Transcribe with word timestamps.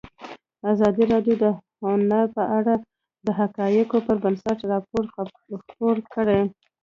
ازادي 0.71 1.03
راډیو 1.13 1.35
د 1.43 1.45
هنر 1.81 2.25
په 2.35 2.43
اړه 2.57 2.73
د 3.25 3.27
حقایقو 3.39 3.97
پر 4.07 4.15
بنسټ 4.23 4.59
راپور 4.71 5.03
خپور 5.59 5.95
کړی. 6.13 6.41